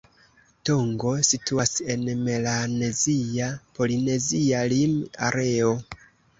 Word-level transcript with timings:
Tongo 0.69 1.11
situas 1.27 1.73
en 1.97 2.07
melanezia-polinezia 2.23 4.67
lim-areo. 4.77 5.73